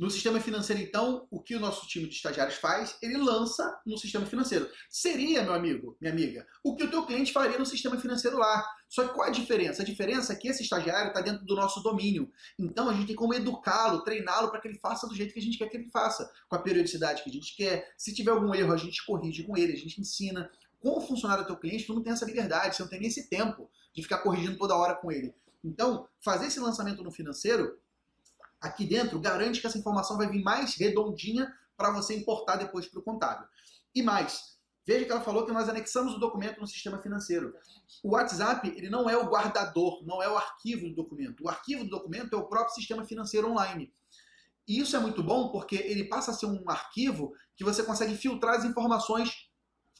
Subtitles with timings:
[0.00, 2.96] No sistema financeiro, então, o que o nosso time de estagiários faz?
[3.02, 4.66] Ele lança no sistema financeiro.
[4.88, 8.66] Seria, meu amigo, minha amiga, o que o teu cliente faria no sistema financeiro lá.
[8.88, 9.82] Só que qual a diferença?
[9.82, 12.32] A diferença é que esse estagiário está dentro do nosso domínio.
[12.58, 15.42] Então a gente tem como educá-lo, treiná-lo para que ele faça do jeito que a
[15.42, 17.92] gente quer que ele faça, com a periodicidade que a gente quer.
[17.98, 20.50] Se tiver algum erro, a gente corrige com ele, a gente ensina.
[21.06, 23.70] Funcionar o teu cliente, tu não tem essa liberdade, você não tem nem esse tempo
[23.94, 25.34] de ficar corrigindo toda hora com ele.
[25.62, 27.78] Então, fazer esse lançamento no financeiro
[28.60, 33.00] aqui dentro garante que essa informação vai vir mais redondinha para você importar depois para
[33.00, 33.46] o contábil.
[33.94, 37.54] E mais, veja que ela falou que nós anexamos o documento no sistema financeiro.
[38.02, 41.44] O WhatsApp ele não é o guardador, não é o arquivo do documento.
[41.44, 43.92] O arquivo do documento é o próprio sistema financeiro online.
[44.68, 48.16] E isso é muito bom porque ele passa a ser um arquivo que você consegue
[48.16, 49.48] filtrar as informações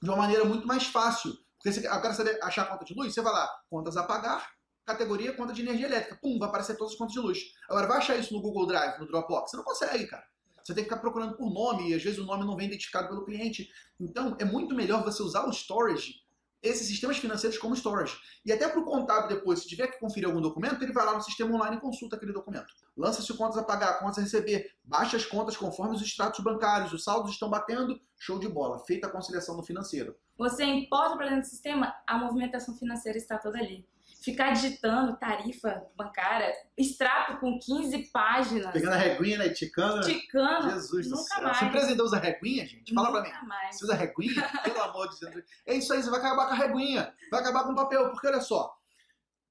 [0.00, 1.36] de uma maneira muito mais fácil.
[1.58, 4.04] Porque você, eu quero saber achar a conta de luz, você vai lá, contas a
[4.04, 4.46] pagar,
[4.84, 6.18] categoria conta de energia elétrica.
[6.20, 7.52] Pum, vai aparecer todas as contas de luz.
[7.68, 9.50] Agora, vai achar isso no Google Drive, no Dropbox?
[9.50, 10.24] Você não consegue, cara.
[10.62, 13.08] Você tem que ficar procurando por nome e às vezes o nome não vem identificado
[13.08, 13.68] pelo cliente.
[14.00, 16.22] Então, é muito melhor você usar o storage,
[16.62, 18.16] esses sistemas financeiros como storage.
[18.46, 21.12] E até para o contábil depois, se tiver que conferir algum documento, ele vai lá
[21.12, 22.72] no sistema online e consulta aquele documento.
[22.96, 27.04] Lança-se contas a pagar, contas a receber, baixa as contas conforme os extratos bancários, os
[27.04, 28.78] saldos estão batendo, show de bola.
[28.86, 30.16] Feita a conciliação no financeiro.
[30.38, 33.86] Você importa para dentro do sistema, a movimentação financeira está toda ali
[34.24, 38.72] ficar digitando tarifa bancária, extrato com 15 páginas.
[38.72, 39.50] Pegando a reguinha, né?
[39.50, 40.00] Ticando.
[40.06, 40.70] Ticando.
[40.70, 41.42] Jesus nunca do céu.
[41.42, 41.58] mais.
[41.58, 42.94] Sua empresa ainda usa reguinha, gente?
[42.94, 43.48] Fala nunca pra mim.
[43.48, 43.76] mais.
[43.76, 44.50] Você usa reguinha?
[44.64, 45.44] Pelo amor de Deus.
[45.66, 47.14] É isso aí, você vai acabar com a reguinha.
[47.30, 48.10] Vai acabar com o papel.
[48.10, 48.74] Porque olha só.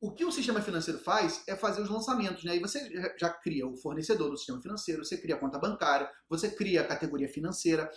[0.00, 2.56] O que o sistema financeiro faz é fazer os lançamentos, né?
[2.56, 6.50] E você já cria o fornecedor do sistema financeiro, você cria a conta bancária, você
[6.50, 7.88] cria a categoria financeira.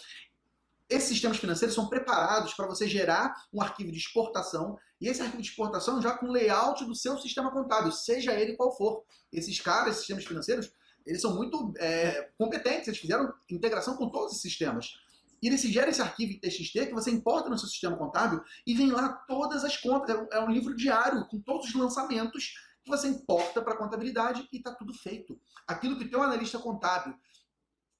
[0.89, 5.41] Esses sistemas financeiros são preparados para você gerar um arquivo de exportação e esse arquivo
[5.41, 9.03] de exportação já com layout do seu sistema contábil, seja ele qual for.
[9.31, 10.71] Esses caras, esses sistemas financeiros,
[11.05, 14.93] eles são muito é, competentes, eles fizeram integração com todos os sistemas.
[15.41, 18.41] E ele se gera esse arquivo em TXT que você importa no seu sistema contábil
[18.65, 20.15] e vem lá todas as contas.
[20.31, 22.53] É um, é livro diário com todos os lançamentos
[22.83, 25.39] que você importa para a contabilidade e está tudo feito.
[25.67, 27.13] Aquilo que o teu analista contábil,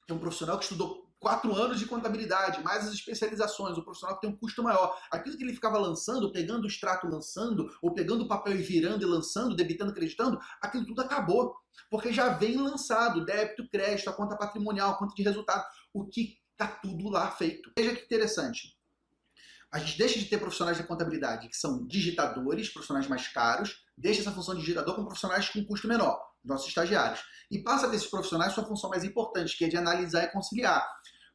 [0.08, 4.20] que é um profissional que estudou quatro anos de contabilidade, mais as especializações, o profissional
[4.20, 4.98] tem um custo maior.
[5.12, 9.04] Aquilo que ele ficava lançando, pegando o extrato lançando, ou pegando o papel e virando
[9.04, 11.56] e lançando, debitando, acreditando, aquilo tudo acabou.
[11.90, 16.38] Porque já vem lançado débito, crédito, a conta patrimonial, a conta de resultado, o que
[16.52, 17.72] está tudo lá feito.
[17.78, 18.76] Veja que interessante.
[19.72, 24.22] A gente deixa de ter profissionais de contabilidade que são digitadores, profissionais mais caros, deixa
[24.22, 27.22] essa função de digitador com profissionais com custo menor, nossos estagiários.
[27.50, 30.88] E passa desses profissionais sua função mais importante, que é de analisar e conciliar.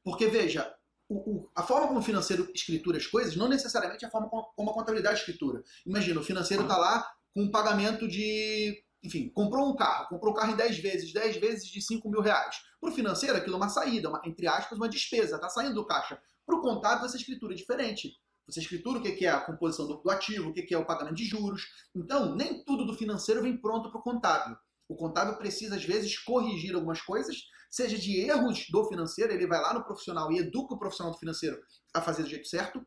[0.03, 0.72] Porque, veja,
[1.09, 4.28] o, o, a forma como o financeiro escritura as coisas não necessariamente é a forma
[4.28, 5.62] como a contabilidade escritura.
[5.84, 8.82] Imagina, o financeiro está lá com um pagamento de.
[9.03, 12.09] Enfim, comprou um carro, comprou o um carro em 10 vezes, 10 vezes de 5
[12.10, 12.56] mil reais.
[12.78, 15.87] Para o financeiro, aquilo é uma saída, uma, entre aspas, uma despesa, está saindo do
[15.87, 16.21] caixa.
[16.44, 18.12] Para o contábil, essa escritura é diferente.
[18.47, 21.25] Você escritura o que é a composição do, ativo, o que é o pagamento de
[21.25, 21.69] juros.
[21.94, 24.56] Então, nem tudo do financeiro vem pronto para o contábil.
[24.91, 27.37] O contábil precisa, às vezes, corrigir algumas coisas,
[27.71, 31.19] seja de erros do financeiro, ele vai lá no profissional e educa o profissional do
[31.19, 31.62] financeiro
[31.95, 32.84] a fazer do jeito certo,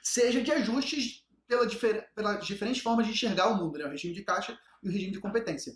[0.00, 3.86] seja de ajustes pela difer pelas diferentes formas de enxergar o mundo, né?
[3.86, 5.72] o regime de caixa e o regime de competência.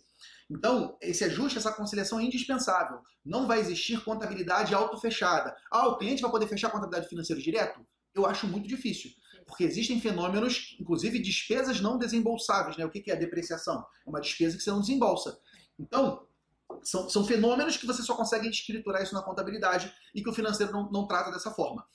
[0.49, 3.01] Então, esse ajuste, essa conciliação é indispensável.
[3.25, 5.57] Não vai existir contabilidade auto-fechada.
[5.73, 7.85] Ah, o cliente vai poder fechar a contabilidade financeira direto?
[8.15, 9.11] Eu acho muito difícil.
[9.47, 12.77] Porque existem fenômenos, inclusive despesas não desembolsáveis.
[12.77, 12.85] Né?
[12.85, 13.85] O que é a depreciação?
[14.07, 15.39] É uma despesa que você não desembolsa.
[15.79, 16.27] Então,
[16.83, 20.73] são, são fenômenos que você só consegue escriturar isso na contabilidade e que o financeiro
[20.73, 21.87] não, não trata dessa forma.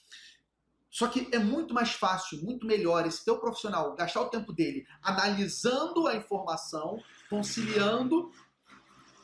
[0.90, 4.86] Só que é muito mais fácil, muito melhor esse teu profissional gastar o tempo dele
[5.02, 6.98] analisando a informação,
[7.28, 8.32] conciliando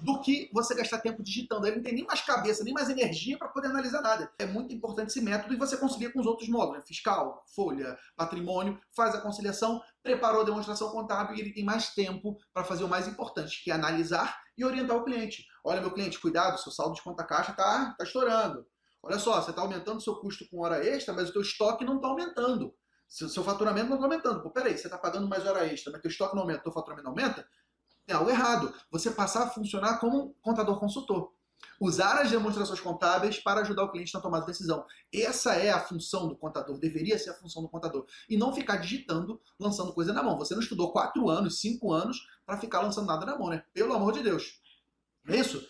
[0.05, 1.67] do que você gastar tempo digitando.
[1.67, 4.31] Ele não tem nem mais cabeça, nem mais energia para poder analisar nada.
[4.39, 6.85] É muito importante esse método e você concilia com os outros módulos, né?
[6.87, 12.37] fiscal, folha, patrimônio, faz a conciliação, preparou a demonstração contábil e ele tem mais tempo
[12.53, 15.47] para fazer o mais importante, que é analisar e orientar o cliente.
[15.65, 18.67] Olha, meu cliente, cuidado, seu saldo de conta caixa está tá estourando.
[19.03, 21.97] Olha só, você está aumentando seu custo com hora extra, mas o teu estoque não
[21.97, 22.75] está aumentando.
[23.09, 24.43] Seu, seu faturamento não está aumentando.
[24.43, 27.05] Pô, peraí, você está pagando mais hora extra, mas teu estoque não aumenta, teu faturamento
[27.05, 27.47] não aumenta?
[28.07, 28.73] É algo errado.
[28.91, 31.33] Você passar a funcionar como um contador consultor.
[31.81, 34.85] Usar as demonstrações contábeis para ajudar o cliente na tomada de decisão.
[35.13, 38.07] Essa é a função do contador, deveria ser a função do contador.
[38.29, 40.39] E não ficar digitando, lançando coisa na mão.
[40.39, 43.65] Você não estudou quatro anos, cinco anos para ficar lançando nada na mão, né?
[43.73, 44.61] Pelo amor de Deus.
[45.25, 45.67] Não é isso?